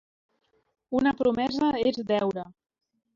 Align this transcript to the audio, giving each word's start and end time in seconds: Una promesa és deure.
Una 0.99 1.13
promesa 1.19 1.69
és 1.91 1.99
deure. 2.13 2.47